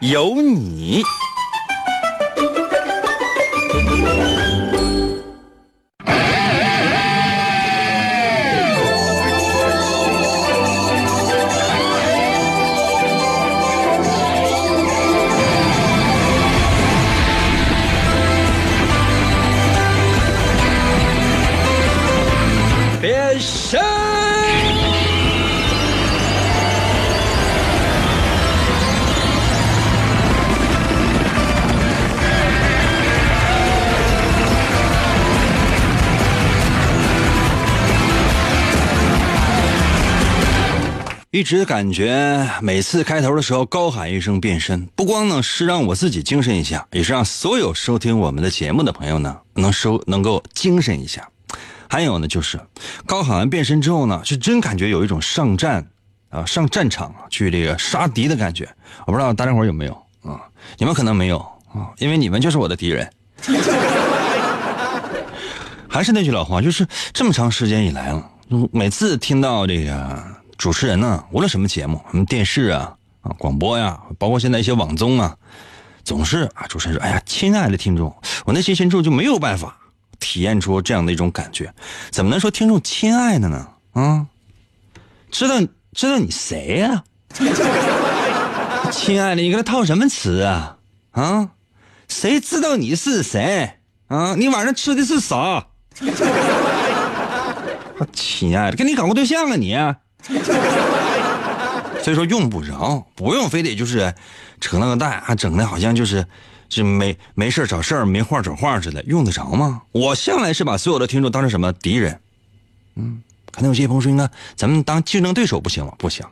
[0.00, 1.02] 有你。
[41.32, 51.28] 一直感觉每次开头的时候高喊一声“变身”，不光呢是让我自己精神一下，也是让所有收听我们的节目的朋友呢能收能够精神一下。
[51.88, 52.58] 还有呢，就是
[53.06, 55.88] 高喊完变身之后呢，是真感觉有一种上战
[56.30, 58.68] 啊上战场啊去这个杀敌的感觉。
[59.06, 59.92] 我不知道大家伙有没有
[60.24, 60.40] 啊？
[60.78, 61.38] 你们可能没有
[61.72, 63.08] 啊，因为你们就是我的敌人。
[65.88, 68.28] 还是那句老话，就是这么长时间以来了，
[68.72, 70.39] 每次听到这个。
[70.60, 75.34] 主持人呢，无论什么节目，什么电视啊、啊广播呀，包括现在一些网综啊，
[76.04, 79.74] 总是啊，主持人说：“哎呀，亲爱的听众，我内心深处就没有办法
[80.18, 81.72] 体验出这样的一种感觉，
[82.10, 83.68] 怎么能说听众亲爱的呢？
[83.94, 84.26] 啊，
[85.30, 85.54] 知道
[85.94, 87.04] 知道你谁呀？
[88.92, 90.76] 亲爱的，你跟他套什么词啊？
[91.12, 91.48] 啊，
[92.06, 93.78] 谁知道你是谁？
[94.08, 95.68] 啊，你晚上吃的是啥？
[98.12, 99.74] 亲爱的，跟你搞过对象啊你？”
[102.02, 104.14] 所以说用不着，不用非得就是
[104.60, 106.26] 扯那个蛋，啊整的好像就是
[106.70, 109.82] 是没没事找事儿，没话找话似的，用得着吗？
[109.92, 112.18] 我向来是把所有的听众当成什么敌人？
[112.96, 113.22] 嗯，
[113.52, 115.92] 可能有些朋友说，那咱们当竞争对手不行吗？
[115.98, 116.24] 不行，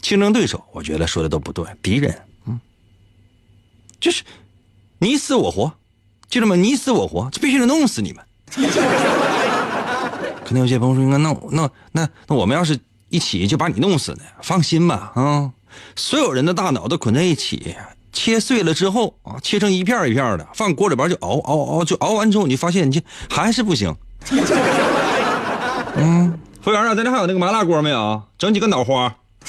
[0.00, 2.16] 竞争对手我觉得说的都不对，敌人，
[2.46, 2.60] 嗯，
[3.98, 4.22] 就是
[4.98, 5.72] 你死我活，
[6.30, 6.54] 记住吗？
[6.54, 8.24] 你死我活，这必须得弄死你们。
[10.44, 12.78] 可能有些朋友说，那那那那那我们要是。
[13.08, 14.18] 一起就把你弄死呢？
[14.42, 15.52] 放心吧，啊，
[15.96, 17.76] 所有人的大脑都捆在一起，
[18.12, 23.94] 切碎了之后啊，切成一片一片的，放锅里边就熬熬熬，就熬完之后，你发现你还是不行。
[25.96, 28.22] 嗯，服务员啊，咱这还有那个麻辣锅没有？
[28.36, 29.14] 整几个脑花。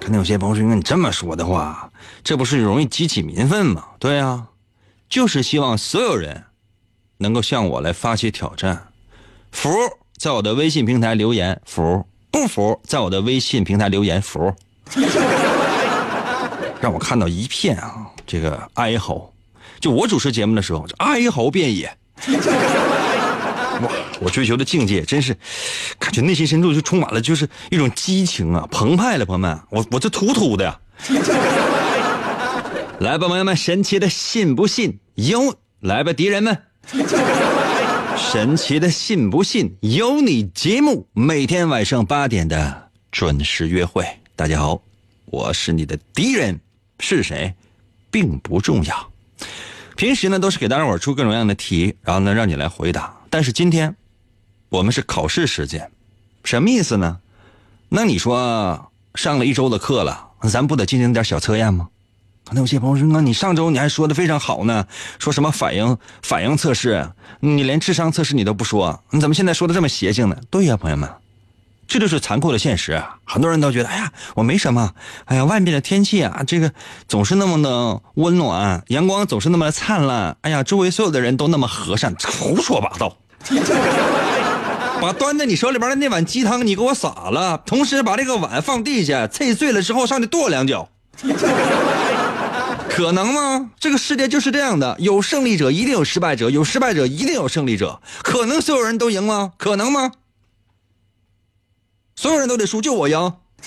[0.00, 1.90] 肯定有些朋友说，你这么说的话，
[2.22, 3.84] 这不是容易激起民愤吗？
[3.98, 4.48] 对呀，
[5.08, 6.44] 就是希望所有人
[7.18, 8.88] 能够向我来发起挑战，
[9.50, 9.70] 服。
[10.24, 12.80] 在我的微信平台留言服不服？
[12.84, 14.50] 在我的微信平台留言服，
[16.80, 19.30] 让我看到一片啊，这个哀嚎。
[19.78, 21.94] 就我主持节目的时候，哀嚎遍野。
[23.82, 25.36] 哇，我追求的境界真是，
[25.98, 30.80] 感觉内心深处就充满了就是一种激情啊，澎湃了，朋友们，我我这突突的。
[33.00, 36.62] 来吧，朋友们，神奇的信不信由来吧，敌人们。
[38.16, 44.06] 神奇的信不信由你节目，每天晚上八点的准时约会。
[44.36, 44.80] 大家好，
[45.26, 46.60] 我是你的敌人，
[47.00, 47.52] 是谁，
[48.10, 49.10] 并不重要。
[49.96, 53.14] 平时呢都是给大家伙出各种各样的题，然后呢让你来回答。
[53.30, 53.94] 但是今天
[54.68, 55.90] 我们是考试时间，
[56.44, 57.18] 什么意思呢？
[57.88, 61.88] 那你说上了一周的课了，咱不得进行点小测验吗？
[62.46, 64.86] 可能有些朋友说：“那你上周你还说的非常好呢，
[65.18, 67.08] 说什么反应反应测试，
[67.40, 71.08] 你连智商测试你都不说，你怎么现在说的这么邪性呢？”对呀，朋友们，
[71.88, 73.02] 这就是残酷的现实。
[73.24, 74.92] 很多人都觉得：“哎呀，我没什么。”
[75.24, 76.70] 哎呀，外面的天气啊，这个
[77.08, 80.36] 总是那么的温暖，阳光总是那么灿烂。
[80.42, 83.16] 哎呀，周围所有的人都那么和善，胡说八道！
[85.00, 90.88] 把端在你手里边的那碗鸡汤你给我洒了，同时把这个碗放地下，碎碎了之后上去跺两脚。
[92.94, 93.70] 可能吗？
[93.80, 98.00] 这个世界就是这样的，有胜利者一定有失败者，有失败者一定有胜利者。
[98.22, 99.52] 可能所有人都赢吗？
[99.58, 100.12] 可能吗？
[102.14, 103.32] 所有人都得输，就我赢。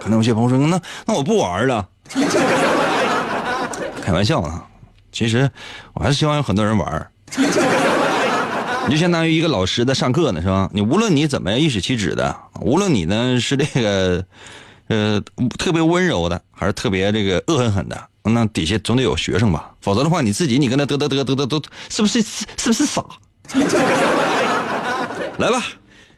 [0.00, 1.88] 可能有些朋友说，那那我不玩了。
[4.02, 4.66] 开玩笑啊，
[5.12, 5.48] 其实
[5.94, 7.08] 我还是希望有很多人玩。
[8.88, 10.68] 你就相当于一个老师在上课呢，是吧？
[10.72, 14.24] 你无论你怎么样一使气指的，无论你呢是这个。
[14.88, 15.20] 呃，
[15.58, 18.08] 特别温柔的，还是特别这个恶狠狠的？
[18.22, 23.02] 那底下总得有学生吧，否则的话，你自己你跟他嘚嘚嘚嘚嘚嘚，是不是是不是傻？
[25.38, 25.64] 来吧，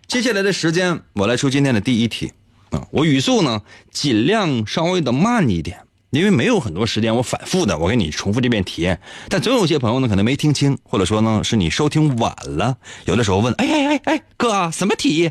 [0.08, 2.32] 接下来的时间我来出今天的第一题
[2.70, 3.62] 啊，我语速呢
[3.92, 8.96] 尽量稍微的慢一点，因为没有很多时间我反复的我给你重复这遍题，
[9.28, 15.30] 但总有些朋友呢可能没听清，或者说呢是你收听晚了，有的时候问，哎哎哎哎，哥什么题？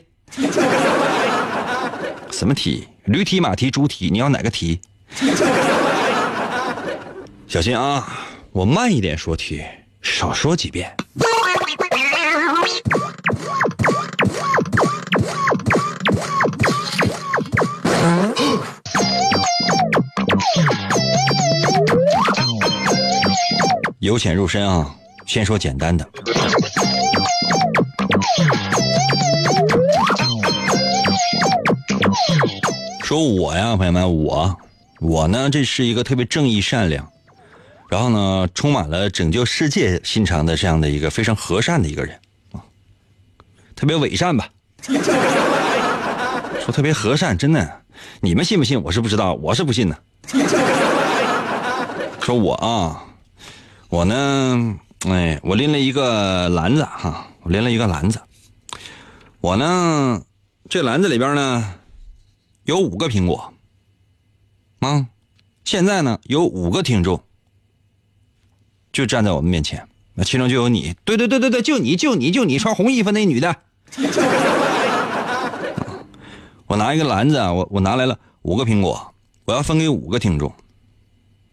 [2.31, 2.87] 什么题？
[3.09, 4.79] 驴蹄、马蹄、猪蹄，你要哪个蹄？
[7.47, 8.07] 小心啊！
[8.51, 9.63] 我慢一点说题，
[10.03, 10.95] 少说几遍。
[23.97, 24.95] 由浅入深啊，
[25.25, 26.07] 先说简单的。
[33.09, 34.55] 说我呀，朋友们，我
[34.99, 37.11] 我呢，这是一个特别正义善良。
[37.89, 42.15] 然后呢，充满了拯救世界心肠的这样的一个非常和善的一个人
[42.51, 42.61] 啊，
[43.75, 44.47] 特别伪善吧？
[46.61, 47.81] 说特别和善，真的，
[48.21, 48.79] 你们信不信？
[48.79, 49.97] 我是不知道，我是不信的。
[52.21, 53.03] 说我啊，
[53.89, 54.77] 我呢，
[55.07, 58.21] 哎，我拎了一个篮子哈，我拎了一个篮子，
[59.41, 60.21] 我呢，
[60.69, 61.73] 这篮子里边呢
[62.69, 63.51] 有五个苹果
[64.81, 65.07] 啊，
[65.63, 67.23] 现在呢有五个听众。
[68.91, 73.55] 就站在我们面前，那其中就有你，对对对对对，就你就你就你穿红衣服那女的。
[76.67, 79.15] 我拿一个篮子啊，我我拿来了五个苹果，
[79.45, 80.53] 我要分给五个听众，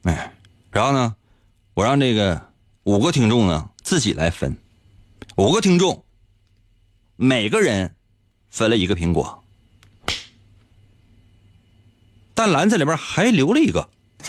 [0.02, 0.34] 哎，
[0.70, 1.16] 然后呢，
[1.72, 2.50] 我让这个
[2.84, 4.58] 五个听众呢自己来分，
[5.36, 6.04] 五个听众，
[7.16, 7.94] 每个人
[8.50, 9.42] 分了一个苹果，
[12.36, 13.88] 但篮子里边还留了一个。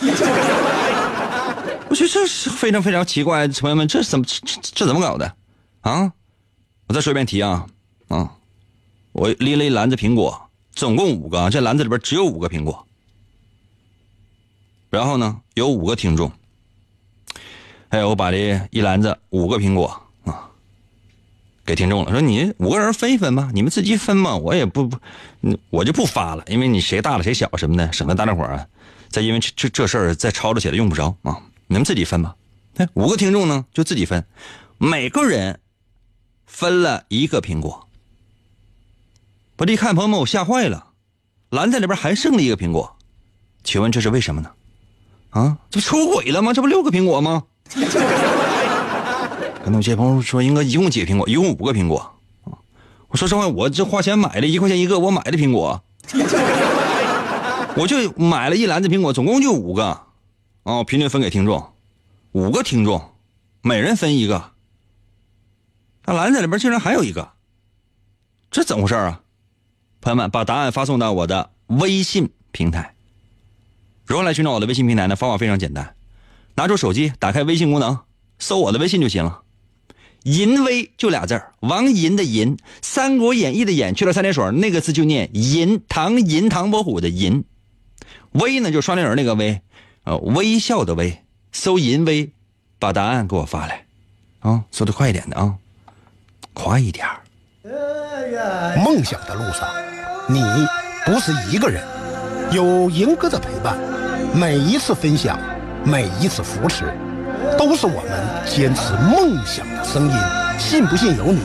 [1.88, 5.36] 我觉得这是非常非常奇怪，朋友们，这怎么这这怎么搞的
[5.82, 6.12] 啊？
[6.86, 7.66] 我再说一遍题啊
[8.08, 8.32] 啊！
[9.12, 12.86] 我拎了一篮子苹果，总共五个，这篮子里边只有五个苹果。
[14.90, 16.32] 然后呢，有五个听众，
[17.90, 20.07] 哎，我把这一篮子五个苹果
[21.68, 24.98] 给听众了，说你五个人分一分吧，你们自己分嘛，我也不不，
[25.68, 28.66] 我就不发了，因为你谁大了谁小什么的，省得大家伙儿
[29.10, 31.42] 再因为这这这事儿再吵吵起来用不着啊。
[31.66, 32.34] 你们自己分吧，
[32.78, 34.24] 哎，五个听众呢就自己分，
[34.78, 35.60] 每个人
[36.46, 37.86] 分了一个苹果。
[39.58, 40.86] 我这一看，朋友们，我吓坏了，
[41.50, 42.96] 篮子里边还剩了一个苹果，
[43.62, 44.50] 请问这是为什么呢？
[45.28, 46.54] 啊，这出轨了吗？
[46.54, 47.44] 这不六个苹果吗？
[49.68, 51.28] 可能有些朋友说，应该一共几个苹果？
[51.28, 52.14] 一共五个苹果。
[53.08, 55.82] 我说实话，我这花钱买的一块钱一个，我买的苹果，
[57.76, 60.00] 我就买了一篮子苹果，总共就五个。
[60.62, 61.74] 哦，平均分给听众，
[62.32, 63.10] 五个听众，
[63.60, 64.52] 每人分一个。
[66.06, 67.32] 那篮子里边竟然还有一个，
[68.50, 69.20] 这怎么回事啊？
[70.00, 72.94] 朋友们，把答案发送到我的微信平台。
[74.06, 75.14] 如何来寻找我的微信平台呢？
[75.14, 75.94] 方法非常简单，
[76.54, 77.98] 拿出手机，打开微信功能，
[78.38, 79.42] 搜我的微信就行了。
[80.28, 87.44] 淫威就俩字儿，王淫的淫，《三国演义》的演去了三点水，那个字就念淫，唐淫唐伯虎的淫。
[88.32, 89.62] 威呢，就双立人那个威。
[90.04, 91.22] 呃，微笑的微，
[91.52, 92.30] 搜淫威，
[92.78, 93.86] 把答案给我发来，
[94.40, 95.54] 啊，搜的快一点的啊，
[96.52, 97.06] 快一点
[98.84, 99.66] 梦想的路上，
[100.28, 100.42] 你
[101.06, 101.82] 不是一个人，
[102.52, 103.78] 有银哥的陪伴，
[104.34, 105.40] 每一次分享，
[105.84, 106.94] 每一次扶持，
[107.58, 110.14] 都是我们坚持梦想的声音。
[110.58, 111.40] 信不信由你，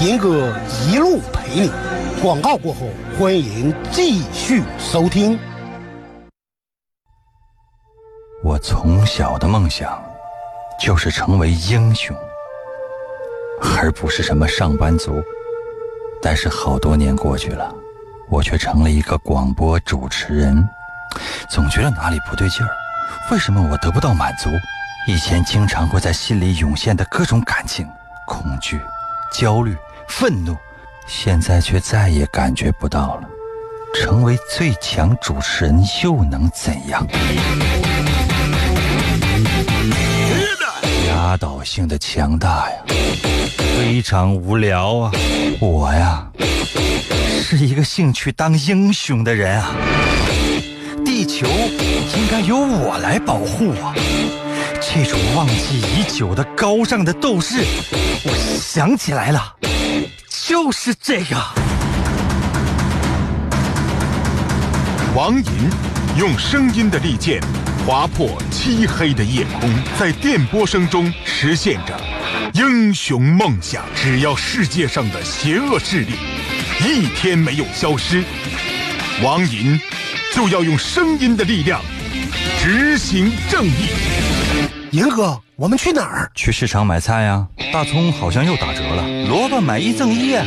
[0.00, 0.52] 银哥
[0.88, 1.70] 一路陪你。
[2.22, 2.88] 广告过后，
[3.18, 5.38] 欢迎继续收听。
[8.42, 10.02] 我从小的梦想
[10.80, 12.16] 就是成为英雄，
[13.78, 15.22] 而不是什么上班族。
[16.22, 17.72] 但是好多年过去了，
[18.28, 20.66] 我却成了一个广播主持人，
[21.50, 22.70] 总觉得哪里不对劲儿。
[23.30, 24.50] 为什么我得不到满足？
[25.08, 27.86] 以前经常会在心里涌现的各种感情，
[28.26, 28.80] 恐惧、
[29.32, 29.76] 焦虑、
[30.08, 30.56] 愤怒，
[31.06, 33.28] 现在却再也感觉不到了。
[33.94, 37.06] 成为最强主持人又能怎样？
[41.06, 42.76] 压倒性的强大呀，
[43.76, 45.12] 非常无聊啊！
[45.60, 46.26] 我呀，
[47.42, 49.70] 是一个兴趣当英雄的人啊！
[51.04, 53.94] 地球应该由我来保护啊！
[54.88, 57.56] 这种忘记已久的高尚的斗士，
[58.24, 59.56] 我想起来了，
[60.30, 61.36] 就是这个。
[65.14, 65.44] 王银
[66.16, 67.42] 用声音的利剑
[67.84, 72.00] 划破漆黑的夜空，在电波声中实现着
[72.54, 73.84] 英雄梦想。
[73.94, 76.12] 只要世界上的邪恶势力
[76.80, 78.22] 一天没有消失，
[79.22, 79.78] 王银
[80.32, 81.82] 就要用声音的力量
[82.62, 84.35] 执行正义。
[84.96, 86.32] 银哥，我们去哪儿？
[86.34, 90.42] 去市场买菜呀，大葱好像又打折了，萝卜买一赠一啊！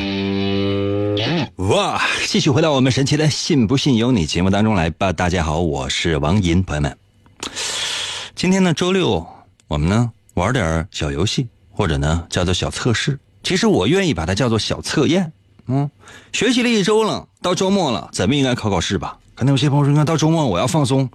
[1.58, 5.14] 哇，继续回到我们神奇的“信不信由你”节目当中来吧。
[5.14, 6.98] 大家好，我是王银，朋友们，
[8.34, 9.24] 今天呢周六，
[9.68, 13.20] 我们呢玩点小游戏，或者呢叫做小测试。
[13.44, 15.32] 其实我愿意把它叫做小测验。
[15.68, 15.92] 嗯，
[16.34, 19.20] 学习了一周了，到周末了，咱们应该考考试吧？
[19.36, 21.08] 可能有些朋友说，到周末我要放松，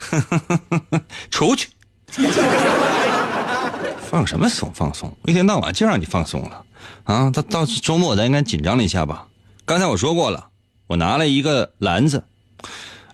[1.30, 1.68] 出去。
[4.10, 4.72] 放什么松？
[4.74, 5.14] 放松？
[5.26, 6.64] 一天到晚就让你放松了
[7.04, 7.30] 啊！
[7.30, 9.26] 到到周末咱应该紧张了一下吧？
[9.66, 10.48] 刚才我说过了，
[10.86, 12.24] 我拿了一个篮子，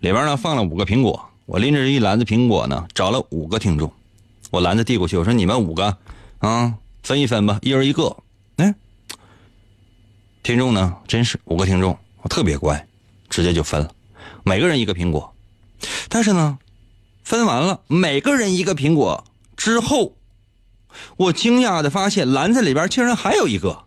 [0.01, 3.93] 里边呢放了五个苹果，我拎着一篮子苹果呢，找了五个听众，
[4.51, 5.97] 我篮子递过去，我说你们五个
[6.39, 8.17] 啊，分一分吧，一人一个。
[8.59, 8.73] 哎，
[10.45, 12.87] 听众呢，真是五个听众，我特别乖，
[13.29, 13.91] 直接就分了，
[14.45, 15.35] 每个人一个苹果，
[16.09, 16.57] 但是呢。
[17.25, 19.25] 分完了，每个人一个苹果
[19.57, 20.15] 之后，
[21.17, 23.87] 我惊讶的发现篮子里边竟然还有一个，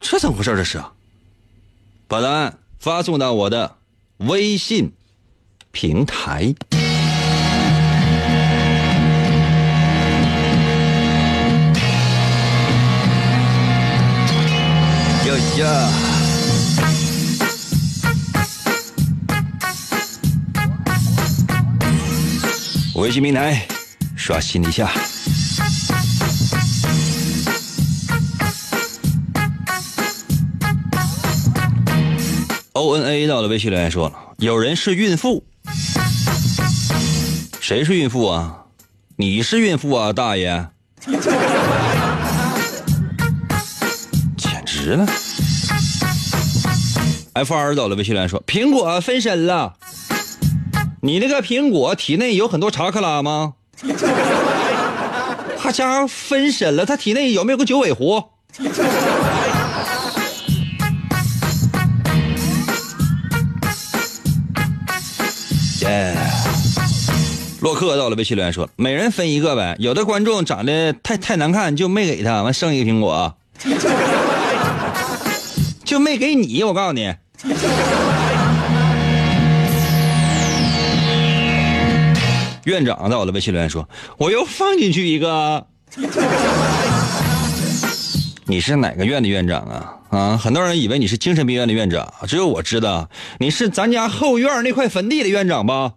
[0.00, 0.56] 这怎么回事？
[0.56, 0.82] 这是，
[2.08, 3.76] 把答案发送到我的
[4.16, 4.92] 微信
[5.70, 6.54] 平台。
[15.26, 16.07] 呀呀！
[22.98, 23.66] 微信平台
[24.16, 24.90] 刷新一下。
[32.72, 35.44] O N A 到了微信留言说了，有人是孕妇，
[37.60, 38.64] 谁是孕妇啊？
[39.16, 40.66] 你是孕妇啊，大爷！
[44.36, 45.06] 简直了。
[47.34, 49.76] F 二到了微信留言说，苹果分身了。
[51.00, 53.54] 你那个苹果体内有很多查克拉吗？
[55.60, 58.22] 他家分身了，他体内有没有个九尾狐？
[65.82, 66.16] 耶！
[67.60, 73.36] 洛克到了，微信留言说：“每人分一个呗。”有的观众长得太太难看，就没给他，完剩一个苹果，
[75.84, 76.62] 就没给你。
[76.64, 77.14] 我告诉你。
[82.68, 85.66] 院长在我的微信留言说：“我又放进去一个。”
[88.44, 89.94] 你是哪个院的院长啊？
[90.10, 93.08] 啊，很多人以为你是精神病院的院长，只有我知道
[93.38, 95.94] 你是咱家后院那块坟地的院长吧？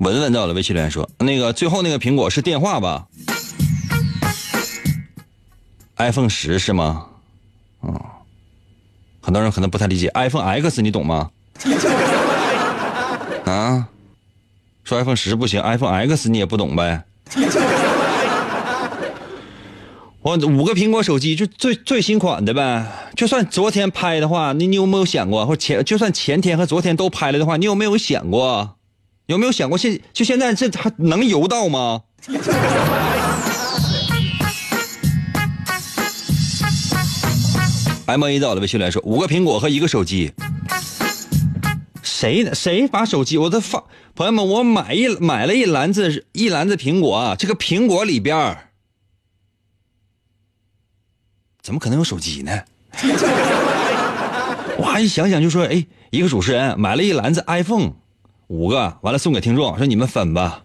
[0.00, 3.06] 文文在我的微信留言说：“那个最后那个苹果是电话吧
[5.96, 7.06] ？iPhone 十是吗？
[7.82, 8.00] 嗯，
[9.20, 11.30] 很多人可能不太理解 iPhone X，你懂吗？”
[13.44, 13.88] 啊，
[14.84, 17.04] 说 iPhone 十不行，iPhone X 你也不懂呗？
[20.22, 22.86] 我五个苹果手机就最最新款的呗。
[23.14, 25.44] 就算昨天拍的话，你你有没有想过？
[25.44, 28.76] 或前就算前天和昨天都拍了的话，你有没有想过？
[29.26, 32.00] 有没有想过现就现在这还能游到吗
[38.06, 40.32] ？M A 到了微信来说，五个苹果和一个手机。
[42.24, 43.36] 谁谁把手机？
[43.36, 47.36] 我都放朋友们，我买一买了一篮子一篮子苹果！
[47.38, 48.70] 这个苹果里边
[51.60, 52.62] 怎么可能有手机呢？
[54.78, 57.92] 我还一想想就说，哎，一个主持人买了一篮子 iPhone，
[58.46, 60.64] 五个，完了送给听众，说你们分吧，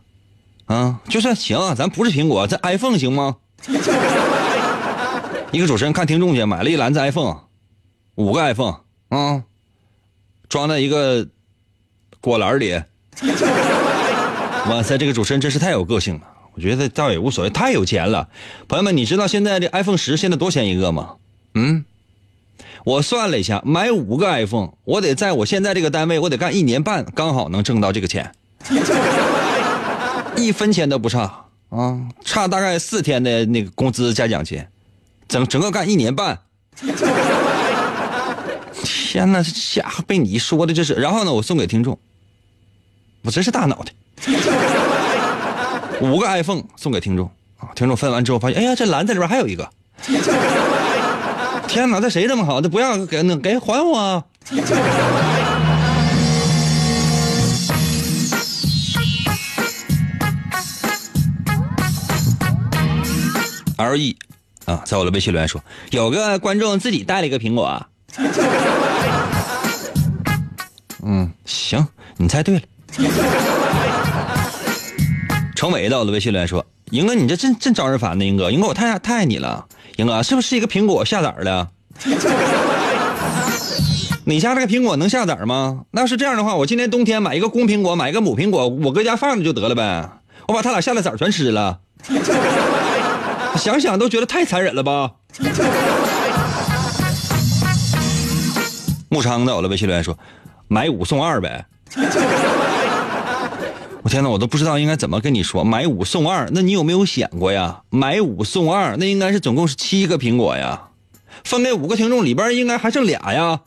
[0.68, 3.36] 啊，就算行，咱不是苹果，这 iPhone 行吗？
[5.52, 7.42] 一个主持人看听众去，买了一篮子 iPhone，
[8.16, 8.78] 五个 iPhone，
[9.10, 9.44] 啊，
[10.48, 11.28] 装在一个。
[12.22, 12.74] 果篮里，
[14.70, 14.98] 哇塞！
[14.98, 16.22] 这个主持人真是太有个性了。
[16.54, 18.28] 我觉得倒也无所谓，太有钱了。
[18.68, 21.16] 朋友们，你知道现在这 iPhone 十现在多钱一个吗？
[21.54, 21.86] 嗯，
[22.84, 28.32] 我算了一下，买五个 iPhone，我得在我现在这个单位，我得干一年半，刚好能挣到这个钱，
[30.36, 34.62] 一分钱都不差啊，差大概四天的那个工资加奖金，
[35.28, 36.40] 整整个干一年半。
[38.84, 40.94] 天哪，这家伙被你说的这是。
[40.94, 41.98] 然后呢，我送给听众。
[43.22, 43.92] 我真是大脑袋，
[46.02, 47.70] 五个 iPhone 送给听众啊！
[47.76, 49.70] 听众分完之后发现，哎呀，这篮子里边还有一个，
[51.68, 52.62] 天哪，这谁这么好？
[52.62, 54.24] 这不要给那给还我
[63.78, 64.18] ！L E
[64.66, 65.62] 啊，在我的微信留言说，
[65.92, 67.86] 有个观众自己带了一个苹果。
[71.04, 71.86] 嗯，行，
[72.18, 72.62] 你猜对了。
[75.56, 79.66] 成伟到我的微信留言说，英哥你这真真招人烦呢，英哥，英哥我太太爱你了，
[79.98, 81.70] 英哥是不是一个苹果下崽了？
[84.26, 85.82] 你家这个苹果能下崽吗？
[85.92, 90.10] 那要是这样的话，我今年冬天买一个公苹果，买一个母苹果，我搁家放着就得了呗。
[90.48, 91.80] 我把他俩下的崽全吃了。
[93.58, 95.12] 想想都觉得太残忍了吧？
[99.10, 100.18] 木昌在我的微信留言说
[100.70, 101.66] ：“买五送二呗。”
[104.10, 105.64] 天哪，我都不知道应该怎么跟你说。
[105.64, 107.82] 买五送二，那你有没有想过呀？
[107.92, 110.82] 买五送二，那应该是总共是七个苹果呀，
[111.44, 113.60] 分给五个听众，里边应该还剩俩呀。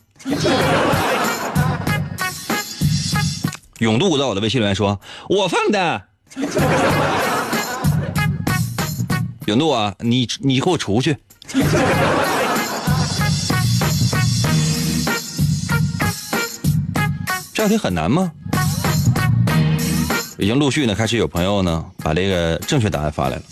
[3.78, 6.02] 永渡在我的微信里面说：“我放的。”
[9.46, 11.16] 永渡啊，你你给我出去！
[17.54, 18.32] 这道题很难吗？
[20.42, 23.42] 已经陆续呢开始有朋友呢把这个正确答案发来了。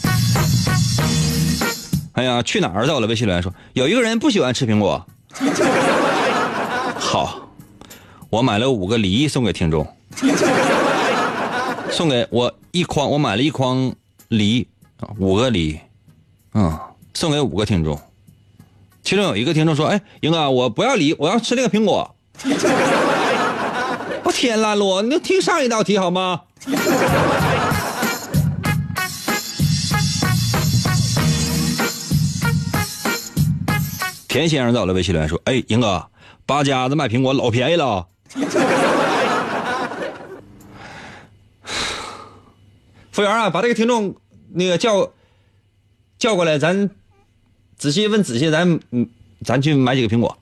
[2.15, 5.07] 哎呀，去哪儿在我的微信留言说有一个人不喜欢吃苹果。
[6.99, 7.49] 好，
[8.29, 9.87] 我买了五个梨送给听众，
[11.93, 13.95] 送给我一筐，我买了一筐
[14.27, 14.67] 梨。
[15.19, 15.79] 五个梨，
[16.55, 16.77] 嗯，
[17.15, 17.99] 送给五个听众，
[19.05, 22.17] 其中有一个听众说：“哎，英哥，我不要梨，我要吃那个苹果。”
[24.25, 26.43] 我天啦罗，你就听上一道题好吗？
[34.29, 36.07] 田先生在我的微信留言说：“哎，英哥，
[36.47, 38.07] 八家子卖苹果老便宜了。
[43.11, 44.15] ”服务员啊，把这个听众。
[44.53, 45.13] 那个叫
[46.19, 46.91] 叫过来，咱
[47.79, 49.09] 仔细问仔细，咱嗯，
[49.45, 50.37] 咱去买几个苹果。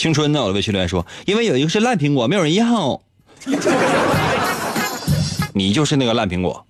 [0.00, 0.40] 青春呢？
[0.40, 3.02] 我的微信留言说，因为有一个是烂苹果，没有人要。
[5.52, 6.66] 你就是那个烂苹果。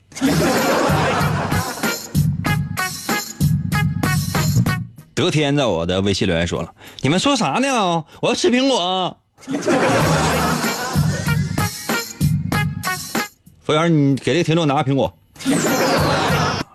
[5.15, 8.05] 得天在我的微信留言说了，你们说啥呢？
[8.21, 9.17] 我要吃苹果。
[13.63, 15.17] 服务员，你给这个听众拿个苹果，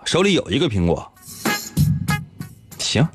[0.06, 1.12] 手里有一个苹果，
[2.78, 3.06] 行。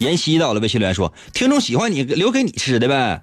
[0.00, 3.22] 妍希到了，微信留言说：“听众喜欢你，留给你吃的呗。”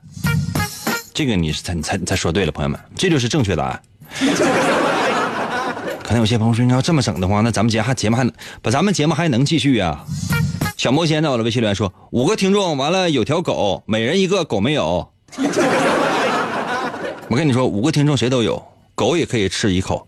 [1.12, 3.82] 这个你才才才说对了，朋友们，这就是正确答案。
[6.04, 10.06] 可能有些朋友说：“你要这么整的话，那咱们节还节目还能把咱们节目还能继续啊？”
[10.78, 15.12] 小魔仙到了，微信留言说：“五个听众完了，有条狗，每人一个，狗没有。”
[17.28, 18.63] 我跟你说，五个听众谁都有，
[18.94, 20.08] 狗也可以吃一口。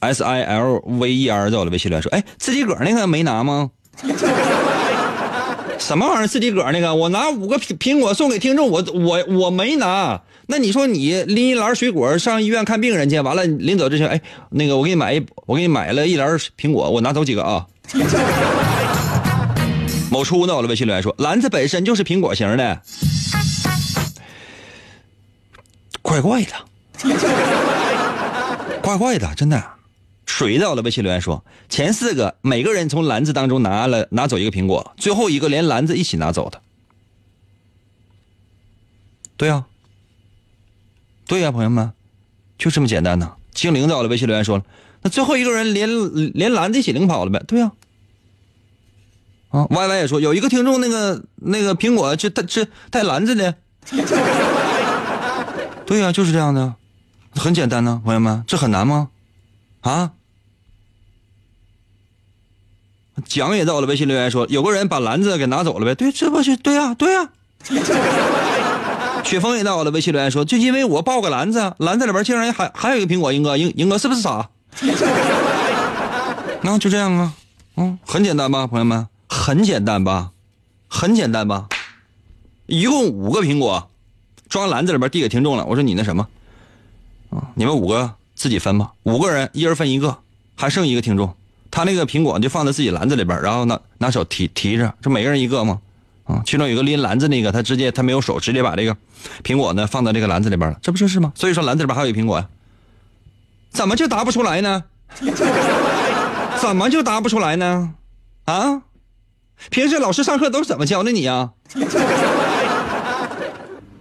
[0.00, 3.70] S I L V E R 在我的微信里说：“哎，自己个儿那个没拿吗？
[5.78, 6.26] 什么玩意儿？
[6.26, 6.94] 自己个儿那个？
[6.94, 10.20] 我拿五个苹苹果送给听众，我我我没拿。
[10.46, 17.66] 那你说你拎一篮水果上医院看病人去，完了临走之前，哎，那个我给你买一，我给你买了一篮苹果，我拿走几个啊？”
[20.10, 22.80] 某初呢，我的微信留言说，篮子本身就是苹果型的，
[26.00, 26.52] 怪怪的，
[28.80, 29.62] 怪怪的，真的。
[30.28, 36.60] 水到了微信留言说，前四个每个人从篮子当中拿了拿走一个苹果，最后一个连篮子一起拿走的。
[39.38, 39.64] 对呀，
[41.26, 41.92] 对呀，朋友们，
[42.58, 43.36] 就这么简单呢。
[43.52, 44.64] 精灵到了微信留言说了，
[45.02, 45.88] 那最后一个人连
[46.34, 47.42] 连篮子一起领跑了呗？
[47.48, 47.72] 对呀。
[49.48, 53.54] 啊，Y Y 也说有一个听众那个那个苹果就带是带篮子的，
[55.86, 56.74] 对呀，就是这样的，
[57.34, 59.08] 很简单呢，朋友们，这很难吗？
[59.80, 60.12] 啊？
[63.26, 67.28] 蒋也到了微信留言说有个人把篮子给拿走了呗，对，这不是对呀，对呀。
[69.24, 74.48] 雪峰也到了微信留言说就因为我抱个篮子，篮子里边竟然还还有一个苹果，英哥，英英哥是不是傻？
[76.62, 77.32] 那就这样啊，
[77.76, 79.06] 嗯，很简单吧，朋友们。
[79.30, 80.30] 很简单吧，
[80.88, 81.68] 很简单吧，
[82.64, 83.90] 一共五个苹果，
[84.48, 85.66] 装篮子里边递给听众了。
[85.66, 86.26] 我说你那什么，
[87.28, 90.16] 啊，你们五个自己分吧，五个人一人分一个，
[90.56, 91.34] 还剩一个听众，
[91.70, 95.80] 他那个苹果就放在自己篮子里边，然后拿拿手提提着，这每个人一个吗？
[96.24, 98.94] 啊，其中有一个拎篮子那个，他直接他没有手，直接把这个
[99.42, 101.32] 苹果呢放到这个篮子里边了，这不就是吗？
[101.34, 102.46] 所以说篮子里边还有一苹果呀，
[103.70, 104.84] 怎么就答不出来呢？
[106.60, 107.94] 怎么就答不出来呢？
[108.44, 108.82] 啊？
[109.70, 111.50] 平时老师上课都是怎么教的你呀？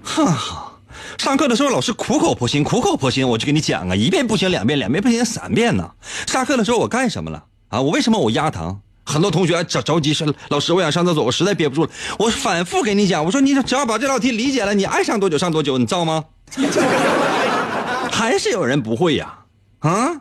[0.04, 0.74] 哈，
[1.18, 5.92] 上课的时候老师苦口婆心，苦口婆心，我就给你讲啊，一遍不行两遍，两遍不行三遍呢。
[6.28, 7.46] 下课的时候我干什么了？
[7.70, 8.82] 啊，我为什么我压堂？
[9.04, 11.90] 很多同学着着急是老师，我想上厕所，我实在憋不住了。
[12.20, 16.26] 我反复给你讲，我说你只要把这道题理解了，你爱上多久上多久，你造吗？
[18.12, 19.34] 还是有人不会呀？
[19.80, 20.12] 啊，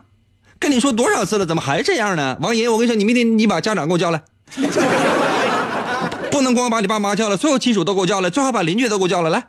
[0.57, 2.37] 跟你说多少次了，怎么还这样呢？
[2.39, 4.21] 王爷，我跟你说，你明天你把家长给我叫来，
[6.31, 9.43] 不能光把你爸妈叫来，所有亲属都给我叫来，最好把邻居都给我叫来，来。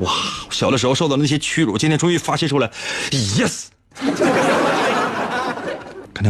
[0.00, 0.12] 哇，
[0.50, 2.70] 小的时候受到那些屈辱，今天终于发泄出来
[3.10, 3.68] ，yes。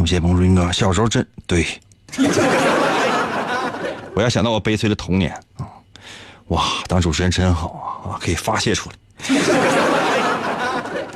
[0.01, 1.67] 有些朋友说：“哥，小时候真对。
[4.15, 5.67] ”我要想到我悲催的童年啊！
[6.49, 8.97] 哇，当主持人真好啊，可以发泄出来。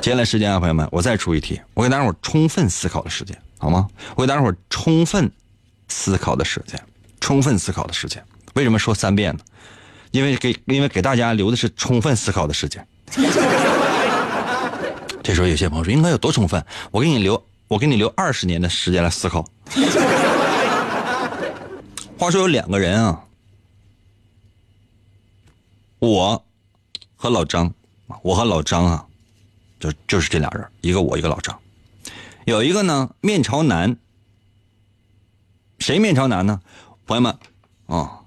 [0.01, 3.87] 接下来时间啊，朋友们，我再出一题，我给大家伙充分思考的时间，好吗？
[4.15, 5.31] 我给大家伙充分
[5.87, 6.79] 思考的时间，
[7.19, 8.23] 充分思考的时间。
[8.55, 9.39] 为什么说三遍呢？
[10.11, 12.85] 因为给因为给大家留的是充分思考的时间。
[15.23, 17.41] 这时候有些朋友说：“应该有多充分？”我给你留。
[17.71, 19.49] 我给你留二十年的时间来思考。
[22.19, 23.23] 话说有两个人啊，
[25.99, 26.45] 我
[27.15, 27.73] 和老张，
[28.23, 29.07] 我和老张啊，
[29.79, 31.57] 就就是这俩人，一个我，一个老张。
[32.43, 33.95] 有一个呢面朝南，
[35.79, 36.59] 谁面朝南呢？
[37.05, 37.37] 朋友们
[37.85, 38.19] 啊，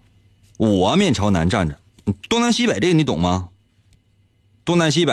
[0.56, 1.78] 我面朝南站着，
[2.30, 3.50] 东南西北这个你懂吗？
[4.64, 5.12] 东南西北，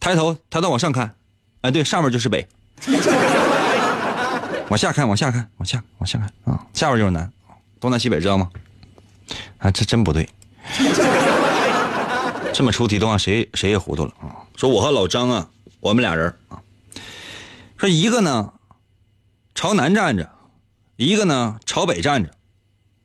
[0.00, 1.14] 抬头抬头往上看，
[1.60, 2.48] 哎，对，上面就是北。
[4.68, 6.66] 往下看，往下看，往下，往下看啊！
[6.72, 7.30] 下边就是南，
[7.78, 8.50] 东南西北，知道吗？
[9.58, 10.28] 啊，这真不对。
[12.52, 14.46] 这么出题的话，谁谁也糊涂了啊！
[14.56, 16.62] 说我和老张啊，我们俩人啊，
[17.76, 18.52] 说一个呢
[19.54, 20.30] 朝南站着，
[20.96, 22.30] 一个呢朝北站着，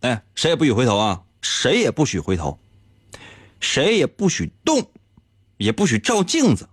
[0.01, 1.23] 哎，谁也不许回头啊！
[1.41, 2.59] 谁也不许回头，
[3.59, 4.91] 谁也不许动，
[5.57, 6.68] 也不许照镜子。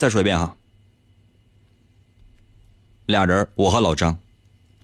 [0.00, 0.56] 再说一遍哈。
[3.04, 4.18] 俩人，我和老张，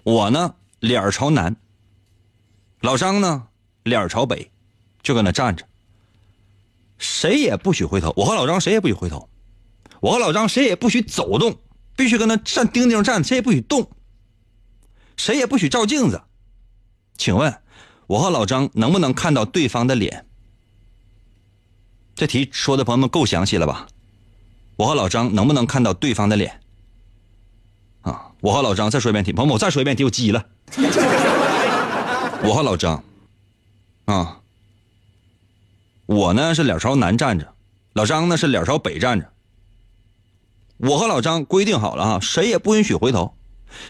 [0.03, 1.55] 我呢脸朝南，
[2.81, 3.47] 老张呢
[3.81, 4.51] 脸朝北，
[5.01, 5.65] 就搁那站着。
[6.99, 9.27] 谁也不许回头，我和老张谁也不许回头，
[10.01, 11.57] 我和老张谁也不许走动，
[11.95, 13.89] 必须搁那站钉钉站，谁也不许动，
[15.15, 16.21] 谁也不许照镜子。
[17.17, 17.59] 请问，
[18.05, 20.27] 我和老张能不能看到对方的脸？
[22.13, 23.87] 这题说的朋友们够详细了吧？
[24.77, 26.61] 我和老张能不能看到对方的脸？
[28.01, 28.31] 啊！
[28.39, 30.45] 我和老张再说一遍题，朋友们，我再说一遍题，我急了。
[32.43, 33.03] 我和老张，
[34.05, 34.39] 啊，
[36.05, 37.53] 我呢是脸朝南站着，
[37.93, 39.33] 老张呢是脸朝北站着。
[40.77, 43.35] 我和老张规定好了啊，谁也不允许回头，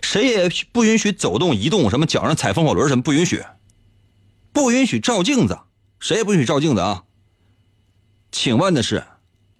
[0.02, 3.44] 谁也不允许走动移动，什么脚上踩风火轮什么不允许，
[4.54, 5.60] 不允许照镜子，
[6.00, 7.04] 谁也不允许照镜子啊。
[8.32, 9.04] 请问的是，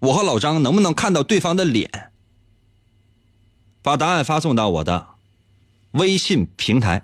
[0.00, 1.90] 我和老张能不能看到对方的脸？
[3.82, 5.06] 把答案发送到我的
[5.92, 7.02] 微信平台。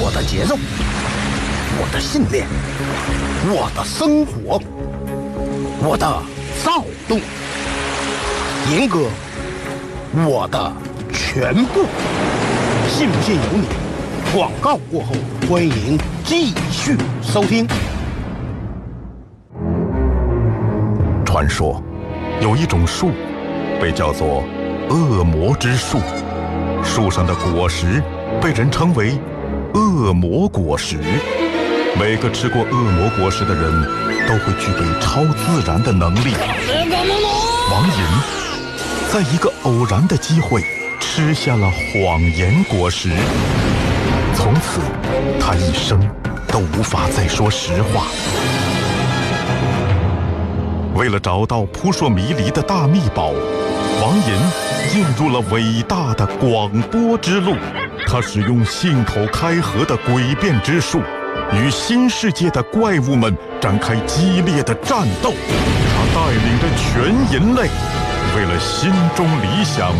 [0.00, 0.56] 我的节奏，
[1.80, 2.46] 我的信念，
[3.46, 4.60] 我的生活，
[5.80, 6.22] 我的
[6.62, 7.20] 躁动，
[8.70, 9.08] 严哥，
[10.28, 10.72] 我的
[11.12, 11.86] 全部。
[12.90, 13.66] 信不信由你。
[14.34, 15.14] 广告过后，
[15.48, 17.66] 欢迎继续收听。
[21.38, 21.80] 传说
[22.40, 23.12] 有一种树，
[23.80, 24.42] 被叫做。
[24.90, 26.00] 恶魔之树，
[26.82, 28.02] 树上的果实
[28.42, 29.16] 被人称为
[29.72, 30.96] 恶魔果实。
[31.96, 33.72] 每个吃过恶魔果实的人
[34.26, 36.34] 都会具备超自然的能力。
[37.70, 40.64] 王银在一个偶然的机会
[40.98, 43.10] 吃下了谎言果实，
[44.34, 44.80] 从此
[45.38, 46.00] 他一生
[46.48, 48.06] 都无法再说实话。
[50.98, 53.30] 为了找到扑朔迷离的大秘宝，
[54.02, 54.68] 王银。
[54.90, 57.54] 进入了伟大的广播之路，
[58.06, 61.00] 他使用信口开河的诡辩之术，
[61.52, 65.34] 与新世界的怪物们展开激烈的战斗。
[65.92, 67.68] 他带领着全人类，
[68.34, 69.92] 为了心中理想，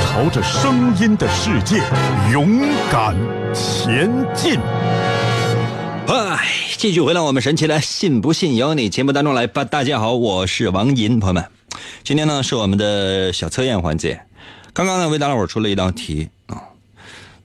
[0.00, 1.82] 朝着声音的世界
[2.32, 3.14] 勇敢
[3.52, 4.60] 前进。
[6.06, 9.64] 嗨，继续回到我们神奇的“信不信由你”节目当中来吧。
[9.64, 11.44] 大家好，我是王银，朋友们，
[12.04, 14.20] 今天呢是我们的小测验环节。
[14.72, 16.62] 刚刚呢，为大伙出了一道题啊，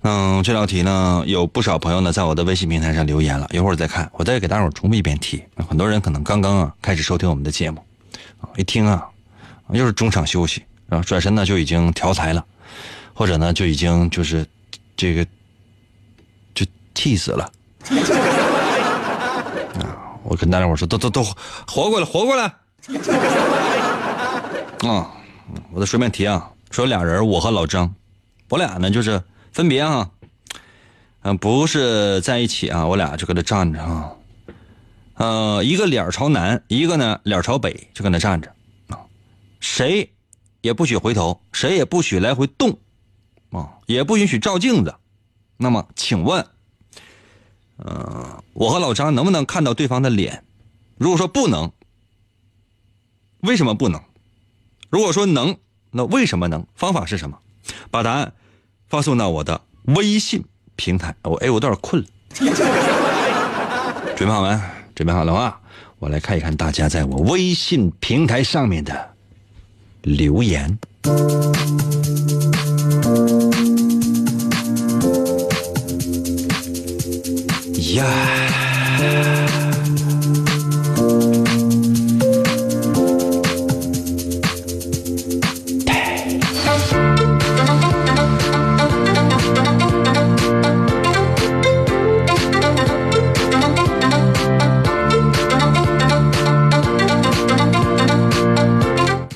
[0.03, 5.43] 嗯，这道题呢，有不少朋友呢在我的微信平台上留言了，一会儿再看，我再给大伙重复一遍题。
[5.67, 7.83] 很多人可能刚刚啊开始收听我们的节目，
[8.57, 9.03] 一听啊，
[9.71, 12.45] 又是中场休息，然后转身呢就已经调台了，
[13.15, 14.45] 或者呢就已经就是
[14.95, 15.25] 这个
[16.53, 17.51] 就气死了。
[20.31, 21.23] 啊，我跟大家伙说，都都都
[21.67, 22.45] 活过来，活过来。
[24.87, 25.11] 啊，
[25.73, 27.93] 我再顺便提啊，说俩人，我和老张，
[28.49, 29.21] 我俩呢就是。
[29.51, 30.09] 分别啊，
[31.23, 34.11] 嗯，不是在一起啊，我俩就搁那站着啊，
[35.15, 38.49] 呃，一个脸朝南，一个呢脸朝北，就搁那站着
[38.87, 38.97] 啊，
[39.59, 40.09] 谁
[40.61, 42.79] 也不许回头，谁也不许来回动
[43.51, 44.95] 啊，也不允许照镜子。
[45.57, 46.47] 那么，请问，
[47.81, 50.43] 呃，我和老张能不能看到对方的脸？
[50.97, 51.71] 如果说不能，
[53.41, 54.01] 为什么不能？
[54.89, 55.57] 如果说能，
[55.91, 56.65] 那为什么能？
[56.75, 57.37] 方法是什么？
[57.89, 58.33] 把答案。
[58.89, 60.43] 发送到我的微信
[60.75, 62.07] 平台，我哎，我有点困了。
[64.17, 64.59] 准备好没？
[64.93, 65.61] 准备好了话，
[65.97, 69.13] 我来看一看大家在我微信平台上面的
[70.01, 70.77] 留言。
[77.95, 78.05] 呀。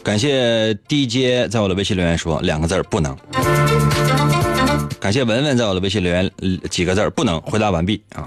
[0.01, 3.44] 感谢 DJ 在我的微信留言说两个字不能。
[5.05, 6.31] 感谢文文在我的微信留言
[6.71, 7.39] 几个字不能。
[7.41, 8.25] 回答完毕啊。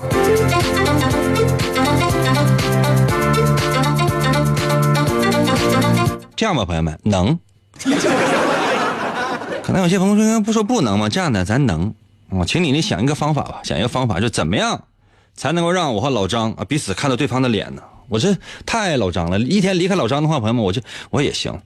[6.36, 7.36] 这样吧，朋友们，能。
[9.64, 11.08] 可能有些朋友说不说不能吗？
[11.08, 11.92] 这样的咱能。
[12.30, 14.84] 我请你你想一个方法吧，想一个方法，就怎么样
[15.34, 17.82] 才能够让我和老张啊彼此看到对方的脸呢？
[18.08, 18.32] 我这
[18.64, 21.60] 太爱老张了，一天离开老张的话，朋友们，我就我也行。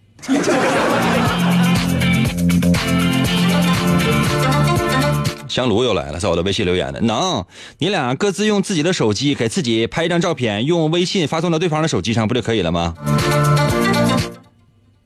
[5.52, 7.44] 香炉又来了，在我的微信留言的，能，
[7.76, 12.94] 你俩各自用自己的手机给自己拍一张照片，用微信发送到对方的手机上，不就可以了吗？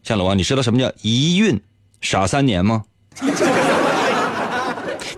[0.05, 1.61] 香炉啊，你知道什么叫一孕
[2.01, 2.85] 傻三年吗？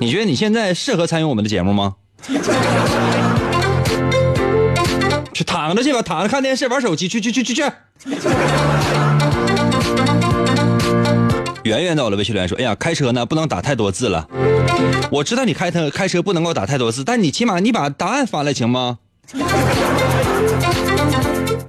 [0.00, 1.96] 你觉得你现在适合参与我们的节目吗？
[5.34, 7.62] 去躺着去吧，躺着看电视玩手机，去去去去去。
[11.64, 14.26] 圆圆在我的微信留言说：“哎呀，开车呢不能打太多字了。
[15.10, 18.98] 我知道你开车开车不能够打太多字，但你起码你把答案发来行吗？”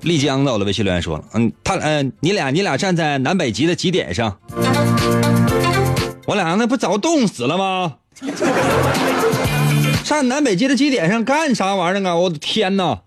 [0.03, 4.37] 丽江的我的微信留言说了：“嗯，他嗯，你俩你俩站在南北极的极点上，
[6.25, 7.95] 我俩那不早冻死了吗？
[10.05, 12.15] 上南北极的极点上干啥玩意儿啊？
[12.15, 13.01] 我的天哪！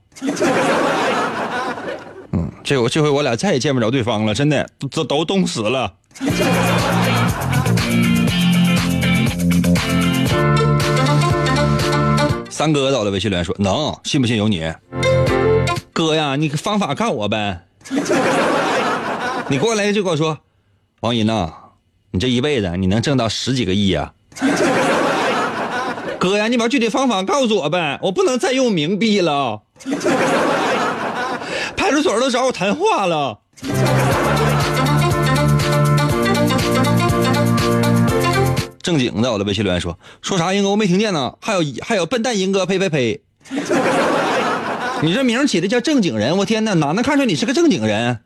[2.33, 5.95] 嗯，这回这回我俩再也见不着对方了，真的都都冻死了。”
[12.53, 14.71] 三哥在我微信留言说：“能信不信由你，
[15.95, 17.65] 哥呀，你方法告我呗。
[19.49, 20.39] 你过来就跟我说，
[21.01, 21.51] 王银呐，
[22.11, 24.13] 你这一辈子你能挣到十几个亿呀？
[26.19, 29.63] 哥呀，你把具体方法告诉我呗，我不能再用冥币了。
[31.75, 33.39] 派出所都找我谈话了。”
[38.83, 40.53] 正经的，我的微信留言说说啥？
[40.53, 41.33] 英哥我没听见呢。
[41.41, 43.21] 还有还有笨蛋英哥呸呸呸！
[45.03, 48.19] 你这名起的叫正经人，我天哪，哪能看出你是个正经人？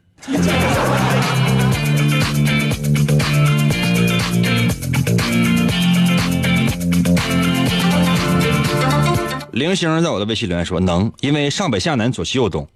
[9.53, 12.67] 零星在我的微信留言说能，因为上北下南左西右东。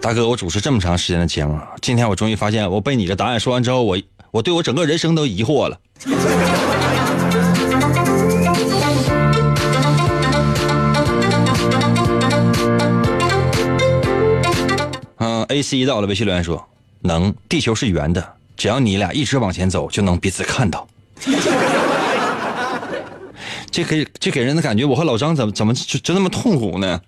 [0.00, 3.98] 大哥，我主持这么长时间的节目，今天我终于发现，我被你的答案说完之后，我。
[4.38, 5.76] 我对我整个人生都疑惑了。
[15.16, 16.64] 嗯，A C 到了微信留言说
[17.02, 18.24] ：“能，地球是圆的，
[18.56, 20.86] 只要你俩一直往前走，就能彼此看到。”
[23.72, 27.00] 这给这给人的感觉，我和老张怎么怎么就就那么痛苦呢？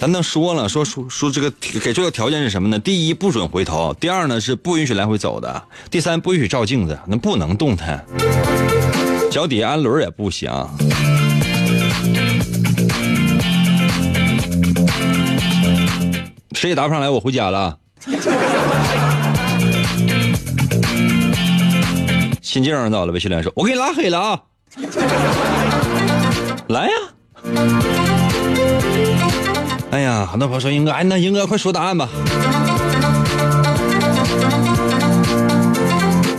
[0.00, 2.78] 咱都说了，说说说这个给出的条件是什么呢？
[2.78, 8.02] 第一，不准回头；第二呢，是不允许来回走的；第三，不允许照镜子，那不能动弹。
[9.30, 10.50] 脚底下安轮也不行。
[16.54, 17.76] 谁也答不上来，我回家了。
[22.40, 24.40] 心静到了微信留言说：“我给你拉黑了啊，
[26.68, 26.92] 来呀！”
[29.90, 32.08] 哎呀，很多朋友说英哥，哎，那英哥快说答案吧，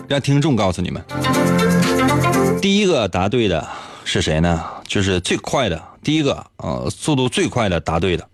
[0.07, 1.03] 让听众告诉你们，
[2.61, 3.67] 第一个答对的
[4.05, 4.63] 是谁呢？
[4.87, 8.27] 就是最快的第一个，呃，速度最快的答对的，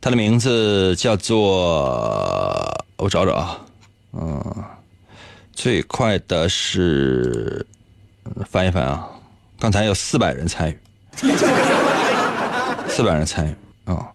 [0.00, 1.40] 他的名字叫做
[2.96, 3.58] 我找找啊，
[4.12, 4.64] 嗯。
[5.52, 7.66] 最快的是
[8.48, 9.08] 翻一翻啊！
[9.58, 10.78] 刚才有四百人参与，
[12.88, 14.06] 四百人参与啊！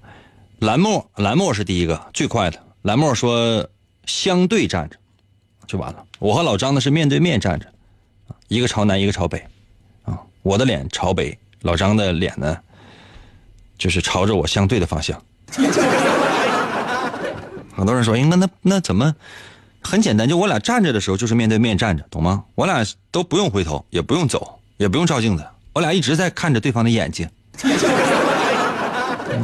[0.64, 2.58] 蓝墨，蓝墨是第一个最快的。
[2.84, 3.68] 蓝墨说
[4.06, 4.96] 相对站着
[5.68, 6.02] 就完了。
[6.20, 7.66] 我和老张呢是面对面站着，
[8.48, 9.46] 一个朝南，一个朝北
[10.06, 10.18] 啊。
[10.42, 12.58] 我的脸朝北，老张的脸呢
[13.78, 15.22] 就是朝着我相对的方向。
[17.76, 19.14] 很多人说，应该那那怎么？
[19.82, 22.46] 很简单，就我俩站着的时候就是面对面站着，懂吗？
[22.56, 27.30] 我俩都不用回头，也不用走，也不用照镜子，我俩一直在看着对方的眼睛。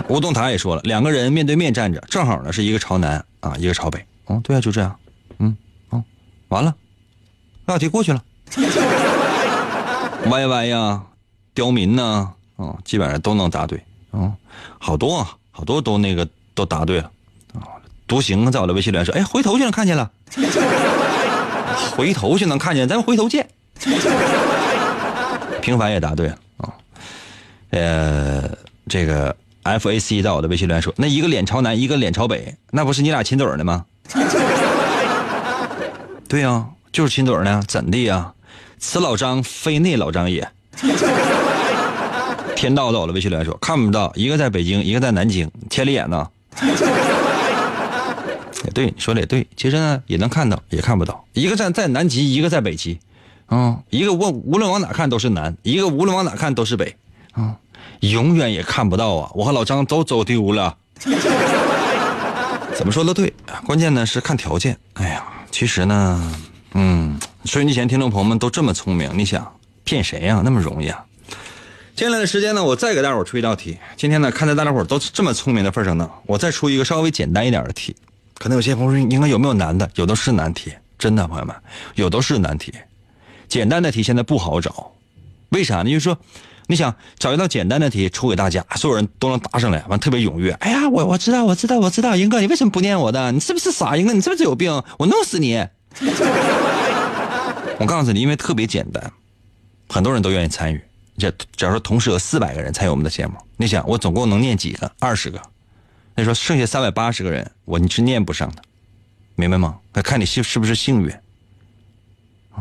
[0.08, 4.04] 吴东塔也说了，两个人面对面站着，正好呢是一个朝南啊，一个朝北。
[4.28, 4.96] 嗯，对啊，就这样。
[5.40, 5.56] 嗯，
[5.90, 6.04] 哦，
[6.50, 6.76] 完了，
[7.66, 8.24] 那道题过去了。
[10.30, 11.02] 歪歪呀，
[11.54, 13.82] 刁民呢，啊，基本上都能答对。
[14.12, 14.32] 嗯，
[14.78, 17.10] 好多啊，好多都那个都答对了。
[18.08, 20.12] 独行在我的微信里说：“哎，回头就能看见了，
[21.96, 23.48] 回头就能看见，咱们回头见。”
[25.62, 26.74] 平凡也答对了啊，
[27.70, 28.50] 呃，
[28.88, 33.86] 这个 F A C 在我的微信里面说：“那一个脸朝南，一个脸朝北，那不是你俩亲嘴呢吗？”
[36.28, 38.34] 对呀，就是亲嘴呢，怎的呀？
[38.78, 40.48] 此老张非那老张也。
[42.56, 46.28] 天道在我的微信里面说：“看不到，一个在北京，一个在南京，千里眼呢。
[48.66, 49.48] ”也对，你说的也对。
[49.56, 51.26] 其实呢，也能看到，也看不到。
[51.34, 53.00] 一个站在南极，一个在北极，
[53.46, 56.98] 啊，一个无无论往哪看都是南，一个无论往哪看都是北，
[57.32, 57.56] 啊，
[58.02, 59.32] 永远也看不到啊！
[59.34, 60.76] 我和老张都走丢了。
[62.76, 63.34] 怎么说都对，
[63.66, 64.78] 关键呢是看条件。
[64.94, 66.40] 哎呀，其实呢，
[66.74, 70.42] 嗯，收音机前听众朋友们都这么聪明，你想骗谁呀？
[70.44, 71.04] 那么容易啊？
[71.96, 73.78] 接下来的时间呢，我再给大伙出一道题。
[73.98, 77.94] 今天呢，看在大家伙都这么聪明的份上呢，我再出一个稍微简单一点的题。
[78.36, 79.90] 可能有些朋友说，应该有没有难的？
[79.96, 81.54] 有的是难题，真的，朋友们，
[81.96, 82.74] 有的是难题。
[83.50, 84.94] 简单的题现在不好找，
[85.50, 85.90] 为啥呢？
[85.90, 86.18] 就是说，
[86.70, 90.52] 你想找一道简单的题出给大家，所有人都能答上来，完特别踊跃。
[90.60, 93.32] 哎呀，我我知道，我知道，我知道，英哥，你为什么不念我的？
[93.32, 93.98] 你是不是傻？
[93.98, 94.72] 英哥，你是不是有病？
[95.00, 95.56] 我弄死你！
[97.80, 99.12] 我告诉你，因为特别简单，
[99.90, 100.80] 很多人都愿意参与。
[101.18, 104.92] 这假如说同时有四百个人参与我们的节目，你想我总共能念几个？
[105.00, 105.42] 二十个。
[106.14, 108.62] 那说剩下三百八十个人，我你是念不上的，
[109.34, 109.80] 明白吗？
[110.04, 111.12] 看你是是不是幸运。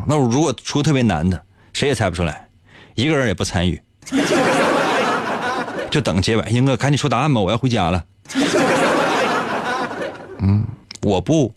[0.06, 1.44] 那我如果出特别难的，
[1.74, 2.48] 谁也猜不出来，
[2.94, 3.82] 一个人也不参与，
[5.90, 6.44] 就等结尾。
[6.50, 8.04] 英哥，赶紧说答案吧，我要回家了。
[10.40, 10.64] 嗯，
[11.02, 11.52] 我不。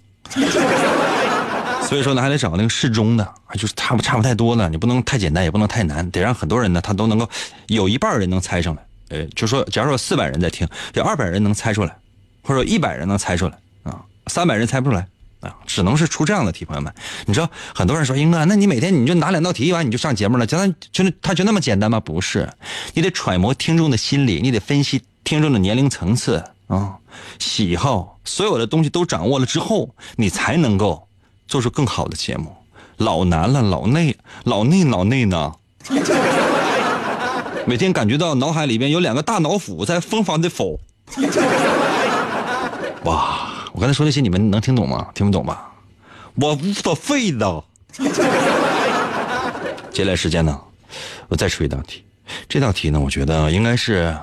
[1.83, 4.69] 所以说呢，还得找那个适中的，就是差不差不太多了。
[4.69, 7.29] 你不能太简单，也不能太难，得让很多人呢，他都能够
[7.67, 8.81] 有一半人能猜上来。
[9.09, 11.93] 呃，就说，假如说四百人在听，有二百人能猜出来，
[12.43, 15.05] 或者一百人能猜出来啊，三百人猜不出来
[15.41, 16.93] 啊，只能是出这样的题，朋友们。
[17.25, 21.99] 你知道，很多人说，英哥，那你每天你就拿两道题完你就上节目了，就那就那他就那么简单吗？
[21.99, 22.49] 不是，
[22.93, 26.95] 你得揣摩听众的心理，你得分析听众的年龄层次啊、
[27.39, 31.07] 喜好，所有的东西都掌握了之后，你才能够
[31.47, 32.55] 做出更好的节目。
[32.97, 35.51] 老难了，老内，老内，老内呢。
[37.67, 40.79] 每天感觉到脑海里边有两个大脑斧在疯狂的否。
[43.03, 43.50] 哇！
[43.73, 45.09] 我刚才说那些你们能听懂吗？
[45.13, 45.71] 听不懂吧？
[46.35, 47.63] 我无所谓的。
[49.91, 50.59] 接下来时间呢，
[51.27, 52.03] 我再出一道题。
[52.47, 54.15] 这道题呢，我觉得应该是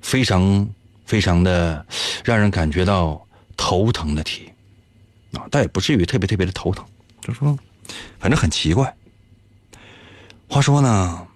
[0.00, 0.68] 非常
[1.06, 1.84] 非常的
[2.24, 3.24] 让人感觉到
[3.56, 4.52] 头疼的题
[5.32, 6.84] 啊，但也不至于特别特别的头疼，
[7.20, 7.56] 就说
[8.18, 8.94] 反正很奇怪。
[10.48, 11.26] 话说呢。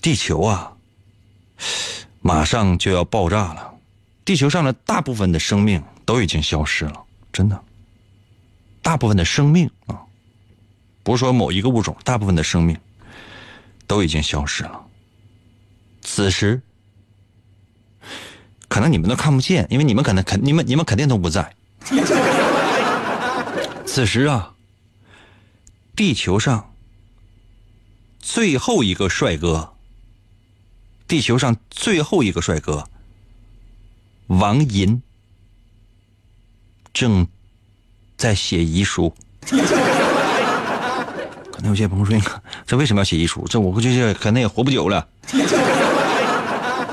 [0.00, 0.72] 地球啊，
[2.20, 3.74] 马上就要爆炸了。
[4.24, 7.64] 地球上的大部分的生命都已经消失了，真的。
[8.80, 10.00] 大部分的生命啊，
[11.02, 12.74] 不是说某一个物种，大部分的生命
[13.86, 14.86] 都已经消失了。
[16.00, 16.62] 此时，
[18.68, 21.54] 可能你们都看不见，因为你们可能肯你们你们肯定都不在。
[23.84, 24.54] 此时啊，
[25.94, 26.72] 地球上
[28.18, 29.74] 最后一个帅哥。
[31.06, 32.88] 地球上最后一个帅哥，
[34.28, 35.02] 王银
[36.98, 37.24] 正
[38.16, 39.14] 在写遗书。
[41.52, 42.20] 可能有些朋友说，
[42.66, 43.46] 这为什么要写遗书？
[43.48, 45.06] 这我估计这可能也活不久了。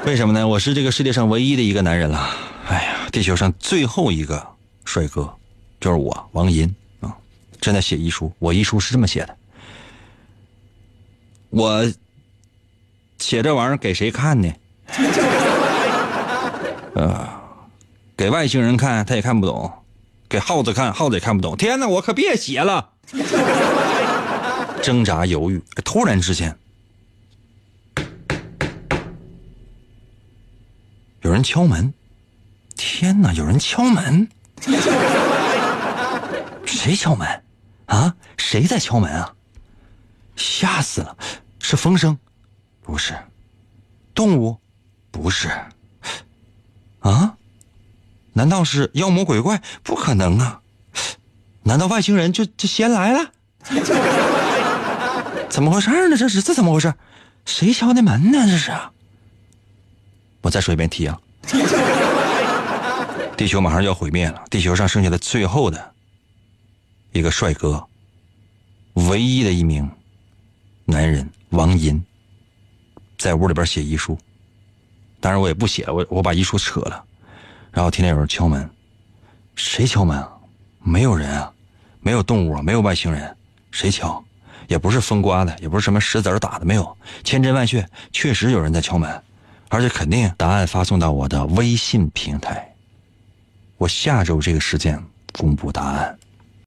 [0.06, 0.48] 为什么呢？
[0.48, 2.30] 我是这个世界上唯一的一个男人了。
[2.68, 4.48] 哎呀，地球上最后一个
[4.84, 5.28] 帅哥，
[5.80, 7.12] 就是我王银啊！
[7.60, 9.36] 正在写遗书，我遗书是这么写的：
[11.50, 11.84] 我
[13.18, 14.54] 写这玩意儿给谁看呢？
[16.94, 17.28] 呃，
[18.16, 19.68] 给外星人看，他也看不懂；
[20.28, 21.56] 给耗子看，耗子也看不懂。
[21.56, 22.92] 天哪，我可别写了！
[24.82, 26.58] 挣扎犹豫，突然之间，
[31.22, 31.94] 有人敲门。
[32.76, 34.28] 天哪，有人敲门！
[36.66, 37.44] 谁敲门？
[37.86, 38.16] 啊？
[38.38, 39.34] 谁在敲门啊？
[40.36, 41.18] 吓死了！
[41.60, 42.18] 是风声？
[42.82, 43.16] 不是。
[44.14, 44.60] 动物？
[45.10, 45.50] 不是。
[47.00, 47.38] 啊？
[48.38, 49.62] 难道是妖魔鬼怪？
[49.82, 50.60] 不可能啊！
[51.64, 53.32] 难道外星人就就先来了？
[55.50, 56.18] 怎么回事呢？
[56.18, 56.94] 这是这怎么回事？
[57.46, 58.46] 谁敲的门呢？
[58.46, 58.74] 这是？
[60.42, 61.18] 我再说一遍题啊！
[63.38, 65.94] 地球马上就要毁灭了，地球上剩下的最后的
[67.14, 67.88] 一个帅哥，
[68.96, 69.90] 唯一的一名
[70.84, 72.04] 男人王银，
[73.18, 74.18] 在屋里边写遗书。
[75.22, 77.04] 当然我也不写，我我把遗书扯了。
[77.76, 78.70] 然后听见有人敲门，
[79.58, 80.32] 谁敲门啊？
[80.80, 81.52] 没有人啊，
[82.00, 83.36] 没有动物啊，没有外星人，
[83.70, 84.24] 谁敲？
[84.70, 86.98] 也不是风刮的，也不是什么石子打的，没有。
[87.26, 89.22] 千真万确，确实有人在敲门，
[89.68, 92.74] 而且肯定答案发送到我的微信平台。
[93.78, 94.98] 我下周这个时间
[95.34, 96.18] 公布答案。